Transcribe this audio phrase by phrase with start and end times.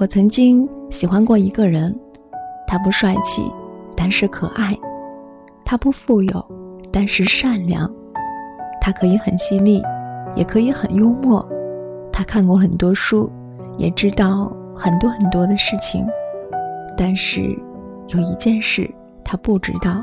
[0.00, 1.94] 我曾经喜欢过一个人，
[2.66, 3.42] 他不帅气，
[3.94, 4.74] 但是可爱；
[5.62, 6.46] 他不富有，
[6.90, 7.86] 但是善良；
[8.80, 9.82] 他可以很犀利，
[10.34, 11.46] 也可以很幽默；
[12.10, 13.30] 他看过很多书，
[13.76, 16.06] 也知道很多很多的事情。
[16.96, 17.54] 但是
[18.08, 18.90] 有一件事
[19.22, 20.02] 他不知道，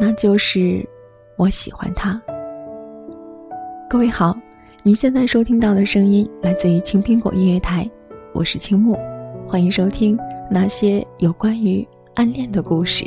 [0.00, 0.88] 那就是
[1.36, 2.16] 我喜欢他。
[3.88, 4.38] 各位好，
[4.84, 7.90] 您现在收听到的声音来自于青苹果音乐台，
[8.32, 8.96] 我是青木，
[9.44, 10.16] 欢迎收听
[10.48, 13.04] 那些有关于暗恋的故事。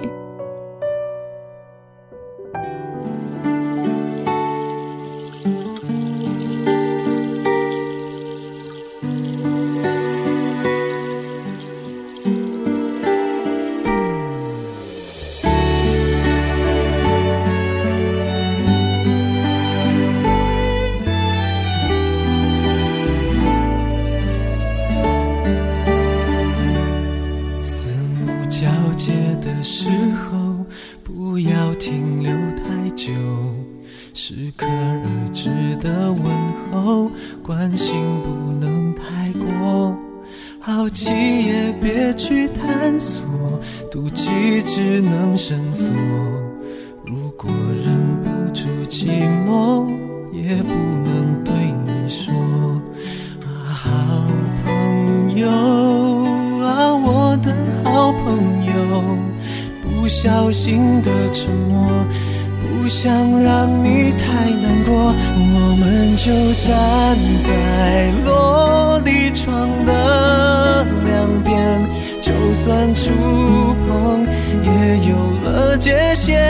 [66.34, 71.80] 就站在落地窗的两边，
[72.24, 73.12] 就算触
[73.86, 74.26] 碰
[74.64, 76.42] 也有了界限。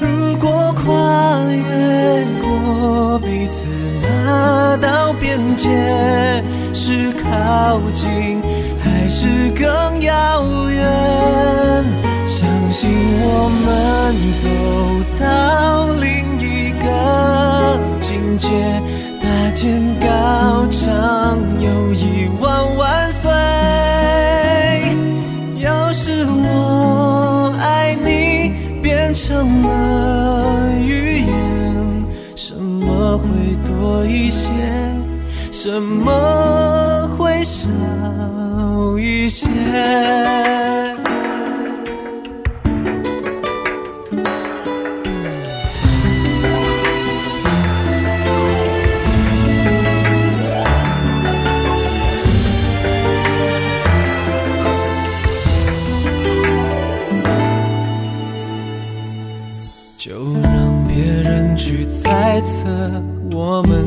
[0.00, 3.68] 如果跨越过彼此
[4.02, 5.68] 那道边界，
[6.74, 8.42] 是靠近
[8.82, 11.84] 还是更遥远？
[12.26, 12.90] 相信
[13.22, 14.48] 我们走
[15.24, 16.29] 到另
[18.40, 18.82] 境界，
[19.20, 23.30] 搭肩高唱友谊万万岁。
[25.60, 33.28] 要是我爱你变成了语言，什么会
[33.66, 34.48] 多一些？
[35.52, 37.68] 什么会少
[38.98, 39.46] 一些？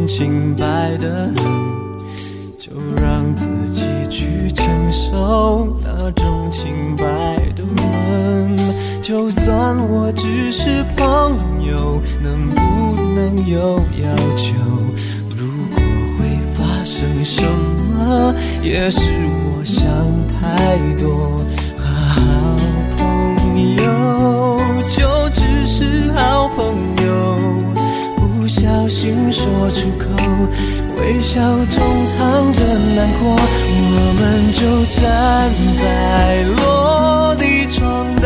[0.07, 1.45] 清白的很，
[2.57, 2.71] 就
[3.01, 7.03] 让自己去承受那种清白
[7.55, 8.57] 的闷。
[9.01, 14.53] 就算我只是朋友，能不能有要求？
[15.29, 15.81] 如果
[16.17, 19.85] 会发生什么，也是我想
[20.39, 21.42] 太多。
[28.73, 30.05] 小心说出口，
[30.97, 31.39] 微笑
[31.69, 32.59] 中藏着
[32.95, 33.37] 难过。
[33.69, 34.99] 我们就站
[35.77, 38.25] 在落地窗的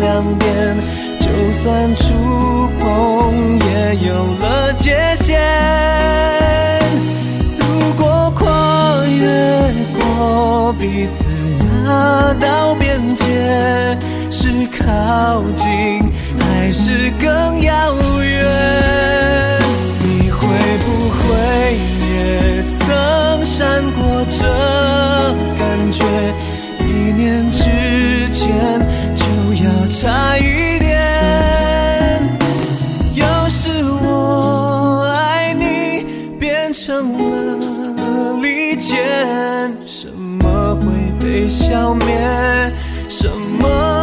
[0.00, 0.78] 两边，
[1.20, 2.04] 就算触
[2.80, 5.38] 碰也有了界限。
[7.58, 9.20] 如果跨越
[9.98, 11.26] 过彼此
[11.84, 13.22] 那道边界，
[14.30, 14.48] 是
[14.82, 16.10] 靠近
[16.40, 18.15] 还是更遥远？
[25.96, 26.04] 却
[26.84, 27.64] 一年之
[28.28, 28.44] 前
[29.14, 29.24] 就
[29.64, 30.92] 要差一点，
[33.14, 33.70] 要是
[34.02, 36.04] 我爱你
[36.38, 38.94] 变成了利剑，
[39.86, 40.84] 什么会
[41.18, 42.06] 被消灭？
[43.08, 43.26] 什
[43.58, 43.95] 么？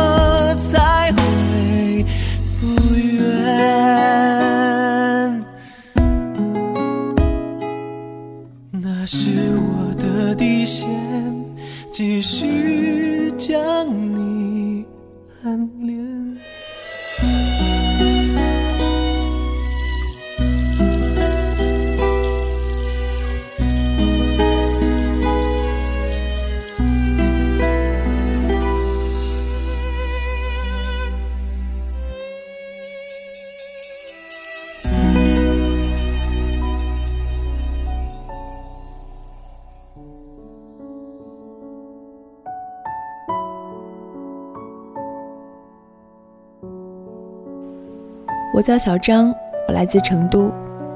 [48.64, 49.30] 我叫小张，
[49.68, 50.50] 我来自成都。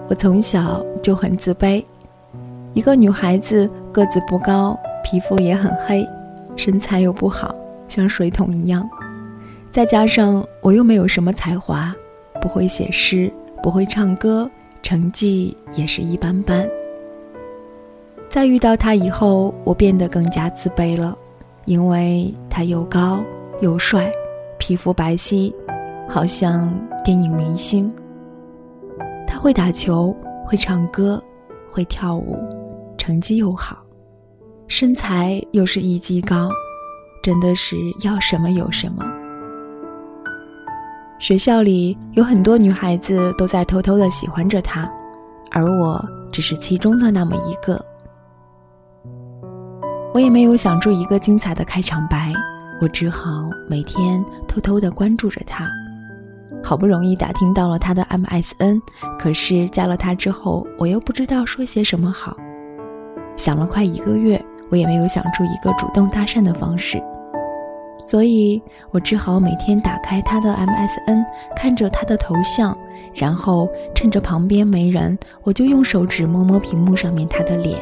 [0.07, 1.83] 我从小就很自卑，
[2.73, 6.07] 一个女孩子个子不高，皮肤也很黑，
[6.55, 7.53] 身材又不好，
[7.89, 8.89] 像水桶一样。
[9.69, 11.93] 再加上我又没有什么才华，
[12.39, 13.29] 不会写诗，
[13.61, 14.49] 不会唱歌，
[14.81, 16.65] 成绩也是一般般。
[18.29, 21.17] 在遇到他以后，我变得更加自卑了，
[21.65, 23.19] 因为他又高
[23.59, 24.09] 又帅，
[24.57, 25.53] 皮肤白皙，
[26.07, 26.73] 好像
[27.03, 27.93] 电影明星。
[29.27, 30.15] 他会打球，
[30.45, 31.21] 会唱歌，
[31.69, 32.37] 会跳舞，
[32.97, 33.77] 成绩又好，
[34.67, 36.49] 身材又是一级高，
[37.21, 39.05] 真的是要什么有什么。
[41.19, 44.89] 学校里有很多女孩子都在偷偷的喜欢着他，
[45.51, 47.83] 而我只是其中的那么一个。
[50.13, 52.33] 我也没有想出一个精彩的开场白，
[52.81, 55.69] 我只好每天偷偷的关注着他。
[56.63, 58.81] 好不容易打听到了他的 MSN，
[59.17, 62.35] 可是加了他之后，我又不知道说些什么好。
[63.35, 67.01] 想了快一个月，我也没有想出一个主动搭讪的方式，
[67.99, 68.61] 所以
[68.91, 71.23] 我只好每天打开他的 MSN，
[71.55, 72.77] 看着他的头像，
[73.13, 77.79] 然后趁着旁边没人，我就用手指摸摸屏幕上面他的脸。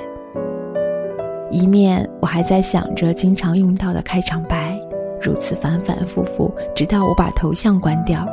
[1.50, 4.77] 一面我还在想着经常用到的开场白，
[5.22, 8.27] 如此反反复复，直到我把头像关掉。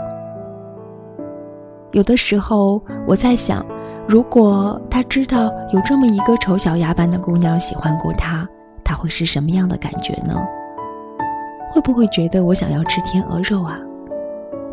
[1.93, 3.65] 有的时候，我在想，
[4.09, 8.49] 如果他知道有这么一个丑小鸭般的姑娘喜欢过他，
[8.83, 10.35] 他会是什么样的感觉呢？
[11.71, 13.79] 会不会觉得我想要吃天鹅肉啊？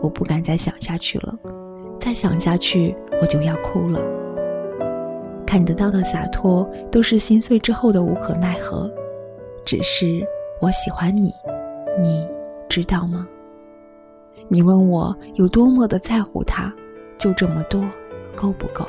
[0.01, 1.35] 我不敢再想下去了，
[1.99, 3.99] 再想下去我就要哭了。
[5.45, 8.89] 看得到的洒脱，都是心碎之后的无可奈何。
[9.65, 10.25] 只是
[10.61, 11.33] 我喜欢你，
[11.99, 12.25] 你
[12.69, 13.27] 知道吗？
[14.47, 16.73] 你问我有多么的在乎他。
[17.19, 17.83] 就这么多，
[18.33, 18.87] 够不够？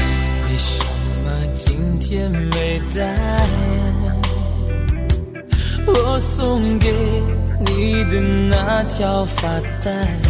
[0.00, 0.82] 为什
[1.22, 3.46] 么今天没带
[5.86, 6.90] 我送给
[7.66, 10.27] 你的那条发带？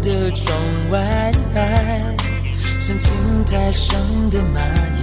[0.00, 0.58] 的窗
[0.90, 1.32] 外，
[2.78, 3.14] 像青
[3.44, 3.98] 苔上
[4.30, 4.58] 的蚂
[4.96, 5.00] 蚁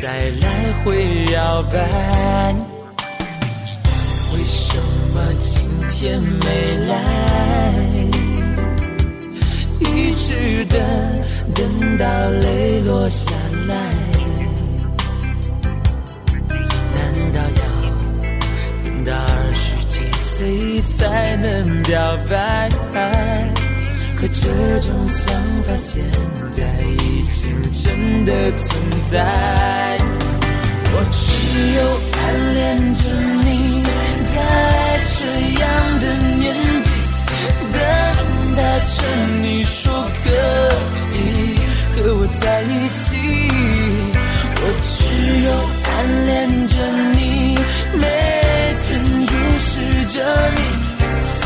[0.00, 1.78] 在来回摇摆。
[4.32, 4.76] 为什
[5.14, 5.62] 么今
[5.92, 6.92] 天没来？
[9.80, 10.80] 一直等，
[11.54, 12.06] 等到
[12.40, 13.30] 泪落下
[13.68, 13.74] 来。
[16.94, 17.62] 难道要
[18.82, 22.68] 等到二十几岁才能表白？
[24.24, 24.48] 可这
[24.80, 25.34] 种想
[25.64, 26.02] 法现
[26.56, 28.80] 在已经真的存
[29.10, 29.98] 在。
[30.96, 31.20] 我只
[31.76, 31.80] 有
[32.16, 33.00] 暗恋着
[33.44, 33.84] 你，
[34.34, 34.40] 在
[35.04, 35.14] 这
[35.60, 35.62] 样
[36.00, 36.04] 的
[36.38, 36.88] 年纪，
[37.70, 37.76] 等
[38.56, 38.96] 待着
[39.42, 39.92] 你说
[40.24, 40.30] 可
[41.12, 41.18] 以
[41.94, 43.04] 和我在一起。
[44.56, 44.94] 我只
[45.44, 45.48] 有
[45.84, 45.92] 暗
[46.26, 46.72] 恋着
[47.12, 47.58] 你，
[47.92, 48.02] 每
[48.80, 48.88] 天
[49.26, 49.70] 注视
[50.06, 50.16] 着
[50.56, 50.58] 你，
[51.28, 51.44] 想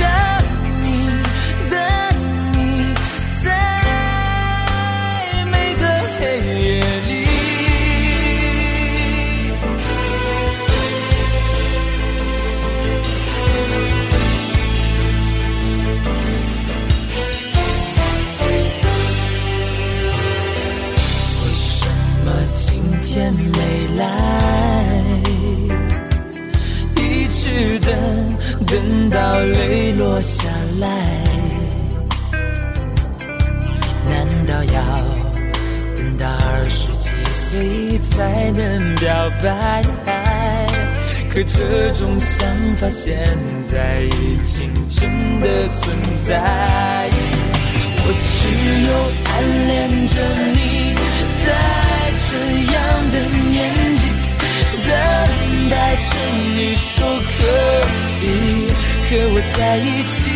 [59.57, 60.31] 在一起，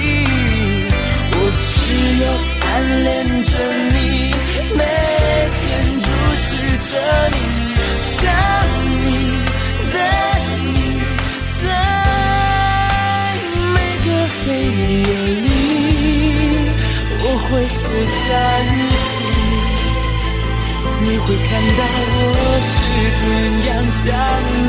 [1.32, 1.72] 我只
[2.22, 2.24] 有
[2.66, 2.68] 暗
[3.04, 3.10] 恋
[3.44, 3.50] 着
[3.92, 3.94] 你，
[4.74, 4.80] 每
[5.54, 5.62] 天
[6.02, 6.46] 注视
[6.90, 6.90] 着
[7.30, 7.36] 你，
[7.98, 8.20] 想
[9.04, 9.06] 你，
[9.92, 9.94] 等
[10.74, 10.76] 你，
[11.62, 11.64] 在
[13.72, 14.06] 每个
[14.44, 14.44] 黑
[15.02, 15.08] 夜
[15.40, 15.46] 里，
[17.22, 17.80] 我会写
[18.18, 18.20] 下
[18.66, 18.70] 日
[19.06, 19.10] 记，
[21.00, 21.80] 你会看到
[22.24, 22.28] 我
[22.68, 22.70] 是
[23.20, 23.22] 怎
[23.68, 23.70] 样
[24.04, 24.04] 将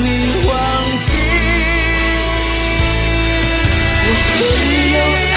[0.04, 0.06] 你
[0.48, 0.52] 忘
[1.00, 1.08] 记。
[4.06, 5.33] 只有。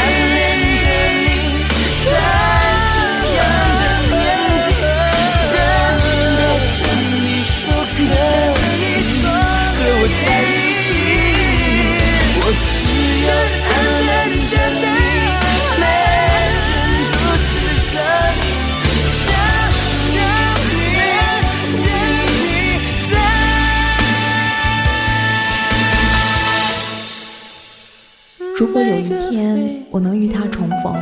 [29.09, 30.95] 明天我能与他重逢，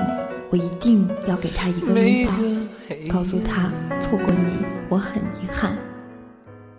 [0.50, 5.76] 我一定要给他一个拥抱，告诉他错过你我很遗憾。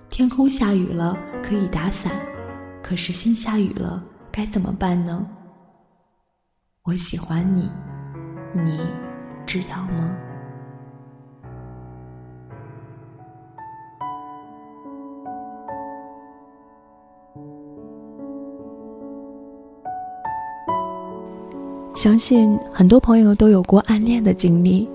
[0.09, 2.11] 天空下雨了可以打伞，
[2.83, 5.25] 可是心下雨了该怎么办呢？
[6.83, 7.69] 我喜欢你，
[8.53, 8.79] 你
[9.47, 10.15] 知道吗？
[21.95, 24.87] 相信很多朋友都有过暗恋的经历，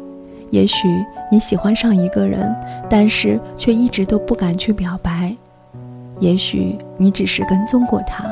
[0.50, 0.86] 也许
[1.32, 2.54] 你喜欢上一个人，
[2.90, 5.34] 但是却一直都不敢去表白；
[6.18, 8.30] 也许你只是跟踪过他，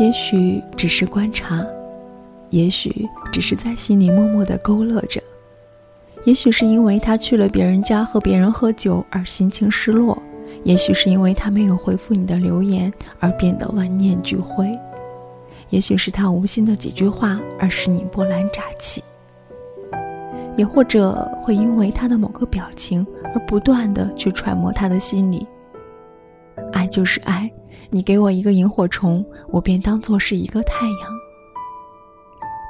[0.00, 1.62] 也许只是观察，
[2.48, 5.20] 也许只是在心里默默的勾勒着；
[6.24, 10.16] 也许是因为他去了别人家和别人喝酒而心情失落；
[10.62, 14.66] 也许是因为他没有回复你的留言而变得万念俱灰。
[15.74, 19.02] 也许是他无心的几句话，而使你波澜乍起；
[20.56, 23.04] 也或者会因为他的某个表情
[23.34, 25.44] 而不断的去揣摩他的心理。
[26.72, 27.50] 爱就是爱，
[27.90, 31.10] 你给我一个萤火虫，我便当做是一个太阳。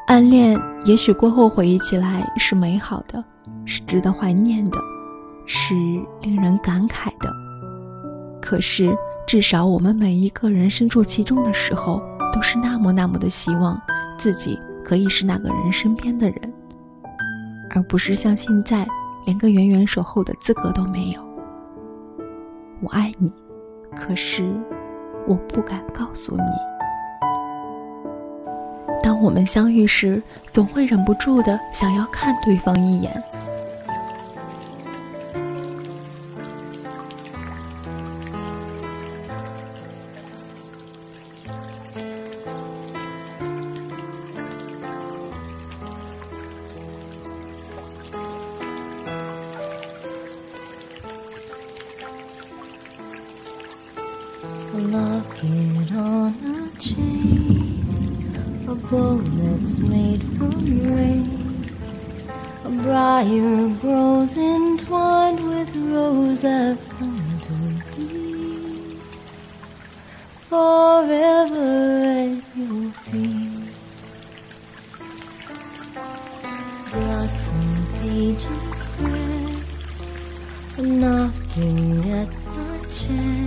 [0.07, 3.23] 暗恋也许过后回忆起来是美好的，
[3.67, 4.79] 是值得怀念的，
[5.45, 5.75] 是
[6.23, 7.31] 令人感慨的。
[8.41, 8.97] 可是
[9.27, 12.03] 至少我们每一个人身处其中的时候。
[12.35, 13.81] 都是那么那么的希望
[14.19, 16.53] 自己可以是那个人身边的人，
[17.71, 18.85] 而不是像现在
[19.25, 21.25] 连个远远守候的资格都没有。
[22.81, 23.33] 我爱你，
[23.95, 24.53] 可是
[25.29, 26.43] 我不敢告诉你。
[29.01, 33.23] 当我们相遇时，总会忍不住的想要看对方一眼。
[70.55, 71.73] Forever
[72.23, 73.75] at your feet.
[76.93, 79.65] Blossom pages spread,
[80.79, 81.83] knocking
[82.21, 83.44] at my chest.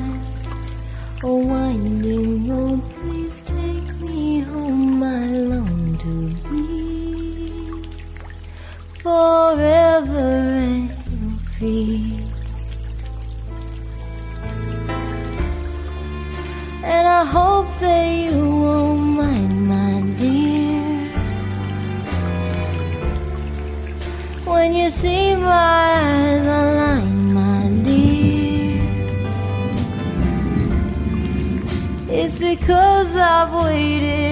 [32.67, 34.26] Cause I've waited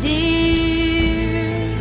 [0.00, 1.76] dear.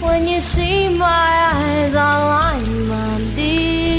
[0.00, 3.92] When you see my eyes align, my dear.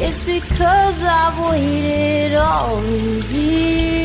[0.00, 3.97] It's because I've waited all these years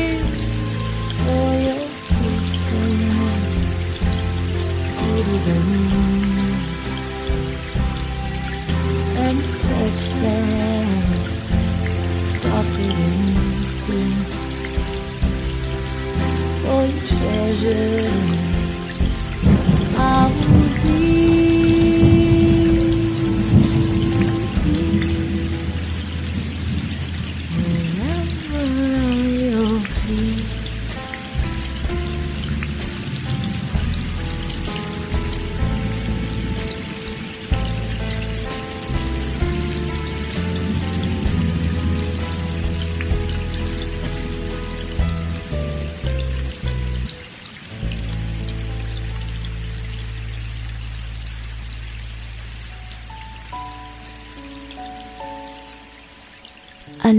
[17.64, 18.23] Yeah.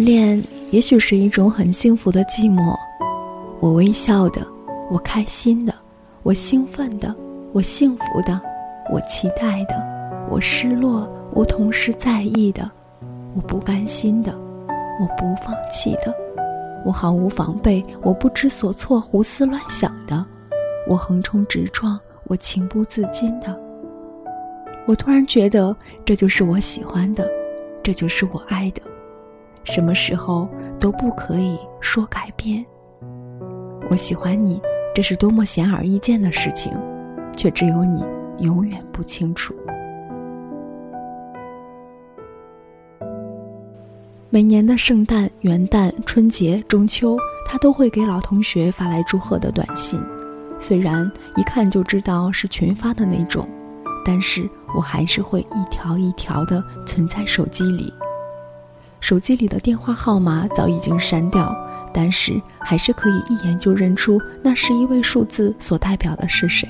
[0.03, 2.75] 恋也许是一种很幸福的寂寞。
[3.59, 4.45] 我微笑的，
[4.89, 5.73] 我开心的，
[6.23, 7.13] 我兴奋的，
[7.53, 8.41] 我幸福的，
[8.91, 9.75] 我期待的，
[10.29, 12.69] 我失落，我同时在意的，
[13.35, 14.37] 我不甘心的，
[14.99, 16.13] 我不放弃的，
[16.83, 20.25] 我毫无防备，我不知所措，胡思乱想的，
[20.87, 23.57] 我横冲直撞，我情不自禁的。
[24.85, 27.27] 我突然觉得，这就是我喜欢的，
[27.81, 28.81] 这就是我爱的，
[29.65, 30.47] 什么时候
[30.79, 32.65] 都不可以说改变。
[33.89, 34.61] 我喜欢你，
[34.93, 36.71] 这是多么显而易见的事情，
[37.35, 38.03] 却只有你
[38.39, 39.53] 永远不清楚。
[44.29, 50.01] 每年的圣诞、元旦、春节、中秋，他都会给老同学发来祝贺的短信，
[50.59, 53.47] 虽然一看就知道是群发的那种，
[54.03, 57.93] 但是我还是会一条一条的存在手机里。
[58.99, 61.55] 手机里的电话号码早已经删掉。
[61.97, 66.67] 但是还是可以一眼就认出那十一位数字所代表的是谁，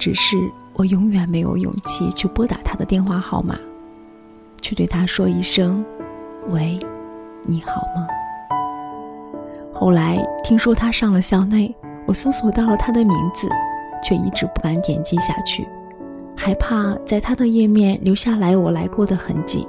[0.00, 0.36] 只是
[0.72, 3.56] 我永远没有勇气去拨打他的电话号码，
[4.60, 5.84] 去对他说一声
[6.50, 6.76] ：“喂，
[7.44, 8.04] 你好吗？”
[9.72, 11.72] 后来听说他上了校内，
[12.04, 13.48] 我搜索到了他的名字，
[14.02, 15.64] 却一直不敢点击下去，
[16.36, 19.68] 害怕在他的页面留下来我来过的痕迹。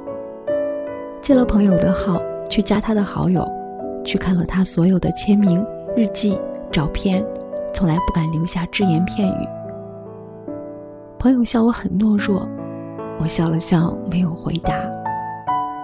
[1.21, 3.47] 借了朋友的号去加他的好友。
[4.03, 5.63] 去看了他所有的签名、
[5.95, 6.36] 日记、
[6.71, 7.23] 照片，
[7.71, 9.47] 从来不敢留下只言片语。
[11.19, 12.49] 朋友笑我很懦弱，
[13.19, 14.73] 我笑了笑，没有回答。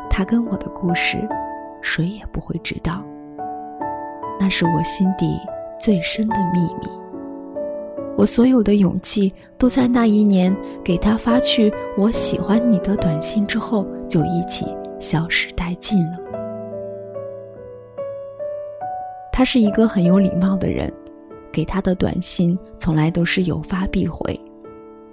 [0.10, 1.18] 他跟我的故事，
[1.80, 3.04] 谁也不会知道。
[4.40, 5.38] 那是我心底
[5.80, 6.90] 最深的秘密。
[8.18, 10.52] 我所有的勇气，都在那一年
[10.84, 14.66] 给他发去“我喜欢你”的短信之后，就一起
[15.00, 16.18] 消失殆尽了。
[19.32, 20.92] 他是一个很有礼貌的人，
[21.52, 24.40] 给他的短信从来都是有发必回。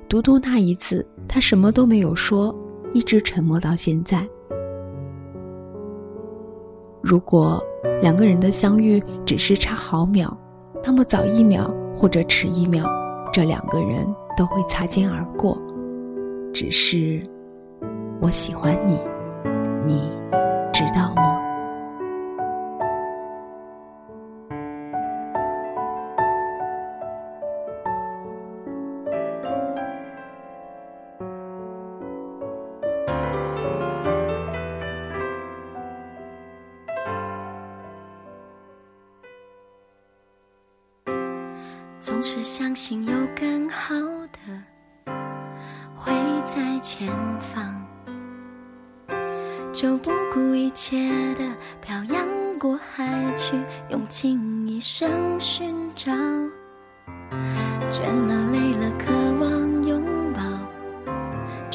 [0.08, 2.54] 独独那一次，他什么都没有说，
[2.92, 4.26] 一直沉默到现在。
[7.02, 7.62] 如果
[8.00, 10.34] 两个人的相遇只是差毫秒，
[10.82, 12.86] 那么早一秒或者迟一秒，
[13.30, 14.06] 这两个人
[14.38, 15.58] 都会擦肩而过。
[16.52, 17.22] 只是，
[18.20, 18.98] 我喜欢你，
[19.84, 20.10] 你
[20.72, 21.33] 知道吗？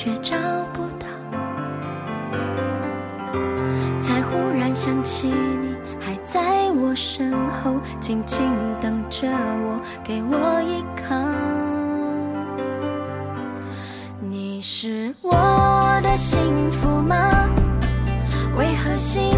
[0.02, 0.34] 却找
[0.72, 1.06] 不到，
[4.00, 5.76] 才忽然想起你。
[6.00, 11.18] 还在我身后，静静等着我，给我依靠。
[14.22, 16.40] 你是我的幸
[16.72, 17.50] 福吗？
[18.58, 19.30] 为何幸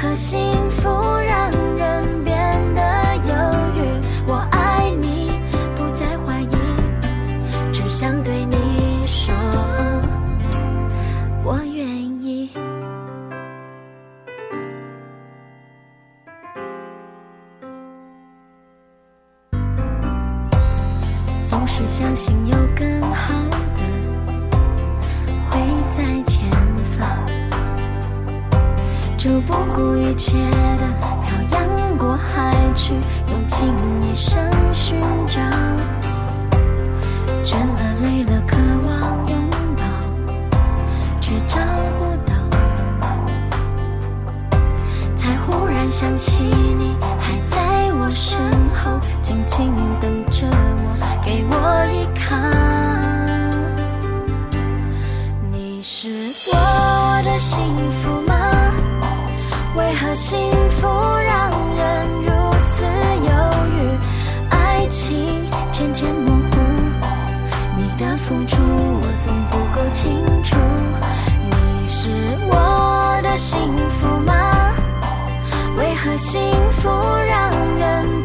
[0.00, 2.34] 和幸福让人变
[2.74, 3.34] 得犹
[3.76, 4.00] 豫？
[4.26, 5.30] 我爱你，
[5.76, 6.56] 不再怀疑，
[7.70, 9.34] 只想对你说，
[11.44, 12.50] 我愿意。
[21.44, 23.34] 总是相信有更好
[29.22, 30.38] 就不顾一切
[30.78, 30.86] 的
[31.20, 32.94] 漂洋过海去，
[33.28, 33.68] 用尽
[34.00, 35.38] 一生寻找。
[37.44, 38.56] 倦了累了，渴
[38.86, 39.84] 望拥抱，
[41.20, 41.58] 却找
[41.98, 42.32] 不到。
[45.18, 46.44] 才忽然想起
[69.22, 70.56] 总不够清楚
[71.44, 72.08] 你是
[72.48, 74.32] 我的幸福吗？
[75.76, 76.88] 为何幸福
[77.26, 78.24] 让人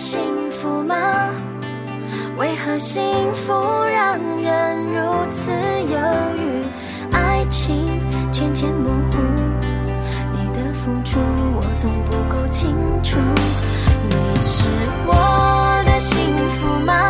[0.00, 0.18] 幸
[0.50, 0.96] 福吗？
[2.38, 3.02] 为何幸
[3.34, 3.52] 福
[3.84, 5.98] 让人如此犹
[6.38, 6.64] 豫？
[7.12, 7.86] 爱情
[8.32, 9.18] 渐渐模糊，
[10.32, 11.20] 你的付出
[11.54, 13.18] 我总不够清楚。
[14.08, 14.66] 你是
[15.04, 17.09] 我的幸福吗？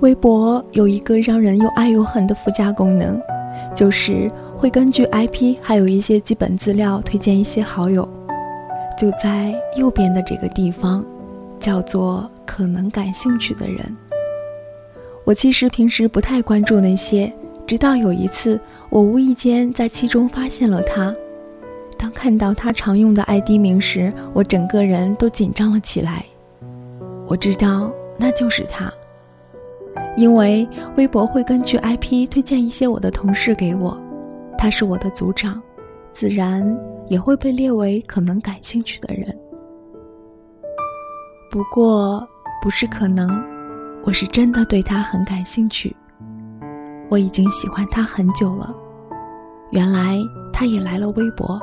[0.00, 3.20] 微博有一个让人又爱又恨的附加功能，
[3.76, 8.08] 就是会根据 IP 还有一些基本资料推荐一些好友。
[8.96, 11.04] 就在右边的这个地方，
[11.58, 13.78] 叫做可能感兴趣的人。
[15.24, 17.30] 我其实平时不太关注那些，
[17.66, 18.58] 直到有一次
[18.88, 21.12] 我无意间在其中发现了他。
[21.98, 26.24] 当看到他常用的 ID 名时，我整个人都紧张了起来。
[27.26, 28.90] 我知道那就是他。
[30.16, 33.96] 因为微博会根据 IP 推荐一些我的同事给我，
[34.58, 35.62] 他是我的组长，
[36.12, 36.62] 自然
[37.06, 39.34] 也会被列为可能感兴趣的人。
[41.50, 42.26] 不过
[42.62, 43.30] 不是可能，
[44.04, 45.94] 我是真的对他很感兴趣。
[47.08, 48.74] 我已经喜欢他很久了。
[49.70, 50.18] 原来
[50.52, 51.58] 他也来了微博，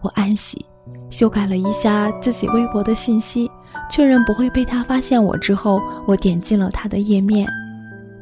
[0.00, 0.64] 我暗喜，
[1.10, 3.50] 修改了一下自己微博的信息。
[3.90, 7.48] 确认不会被他发现我之后，我点进了他的页面，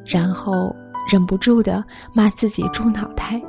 [0.05, 0.75] 然后
[1.11, 3.41] 忍不住的骂自己猪脑袋。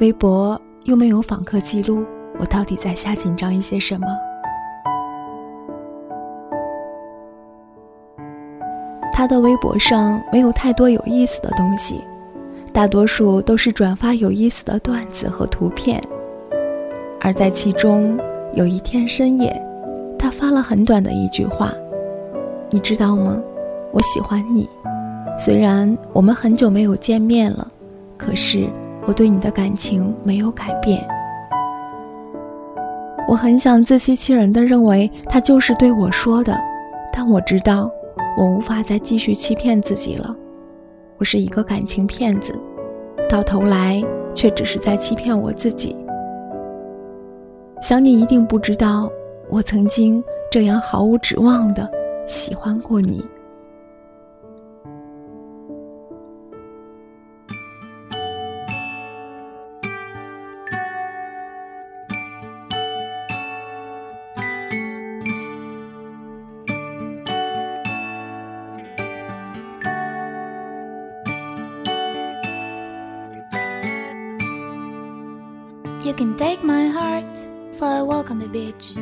[0.00, 2.04] 微博又没有访客记录，
[2.38, 4.06] 我到底在瞎紧张一些什么？
[9.12, 12.00] 他的微博上没有太多有意思的东西，
[12.72, 16.02] 大多数都是转发有意思的段子和图片，
[17.20, 18.18] 而在其中
[18.54, 19.54] 有一天深夜。
[20.20, 21.72] 他发了很短的一句话，
[22.68, 23.42] 你知道吗？
[23.90, 24.68] 我喜欢你，
[25.38, 27.66] 虽然我们很久没有见面了，
[28.18, 28.68] 可是
[29.06, 31.02] 我对你的感情没有改变。
[33.26, 36.54] 我很想自欺欺人的认为他就是对我说的，
[37.12, 37.90] 但我知道
[38.36, 40.36] 我无法再继续欺骗自己了。
[41.16, 42.52] 我是一个感情骗子，
[43.26, 44.02] 到头来
[44.34, 45.96] 却只是在欺骗我自己。
[47.80, 49.10] 想你一定不知道。
[49.50, 51.90] 我曾经这样毫无指望的
[52.26, 53.24] 喜欢过你。
[76.02, 77.44] You can take my heart
[77.78, 78.94] for a walk on the beach.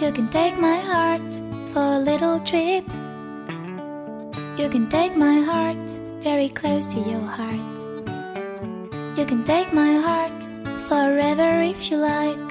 [0.00, 1.34] You can take my heart
[1.70, 2.84] for a little trip.
[4.56, 5.90] You can take my heart
[6.22, 7.76] very close to your heart.
[9.18, 10.40] You can take my heart
[10.88, 12.48] forever if you like.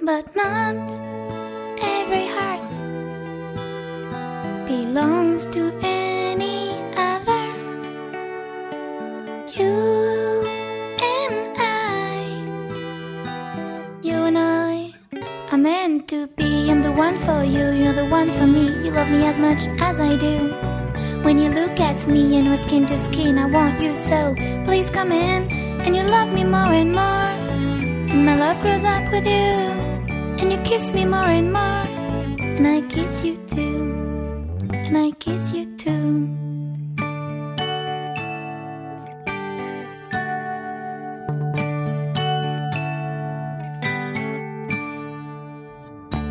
[0.00, 0.80] But not
[1.82, 2.72] every heart
[4.66, 5.70] belongs to
[19.06, 20.36] love me as much as I do.
[21.22, 24.34] When you look at me and we're skin to skin, I want you so.
[24.64, 25.50] Please come in
[25.82, 27.28] and you love me more and more.
[28.10, 29.52] And my love grows up with you.
[30.40, 31.82] And you kiss me more and more.
[32.40, 33.92] And I kiss you too.
[34.72, 36.32] And I kiss you too.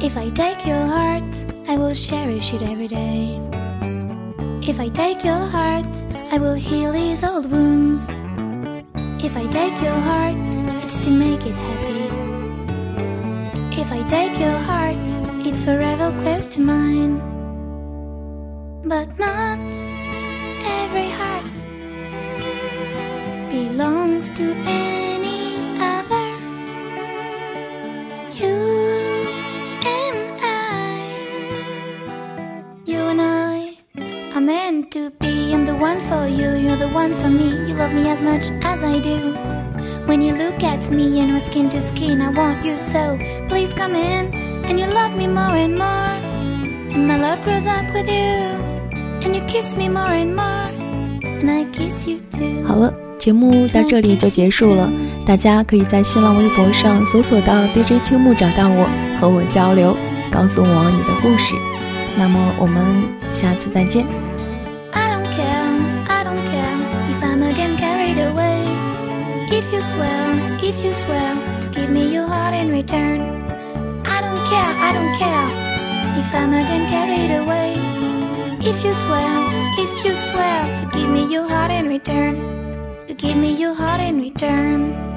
[0.01, 3.41] If I take your heart, I will cherish it every day.
[4.61, 5.93] If I take your heart,
[6.31, 8.07] I will heal these old wounds.
[9.23, 10.47] If I take your heart,
[10.85, 12.05] it's to make it happy.
[13.81, 15.07] If I take your heart,
[15.45, 17.19] it's forever close to mine.
[18.85, 19.74] But not
[37.25, 37.49] for me.
[37.67, 39.17] You love me as much as I do.
[40.05, 43.17] When you look at me and we're skin to skin, I want you so.
[43.47, 44.31] Please come in
[44.65, 46.09] and you love me more and more.
[46.93, 48.37] And my love grows up with you.
[49.23, 50.67] And you kiss me more and more.
[51.23, 52.63] And I kiss you too.
[52.67, 54.91] 好了，节目到这里就结束了。
[55.25, 58.87] 大家可以在新浪微博上搜索到 DJ 青木找到我，
[59.19, 59.97] 和我交流，
[60.31, 61.55] 告诉我你的故事。
[62.17, 62.85] 那么我们
[63.21, 64.05] 下次再见。
[70.95, 73.19] Swear, to give me your heart in return.
[74.05, 75.47] I don't care, I don't care
[76.19, 77.69] if I'm again carried away.
[78.69, 79.29] If you swear,
[79.77, 82.35] if you swear to give me your heart in return.
[83.07, 85.14] To give me your heart in return.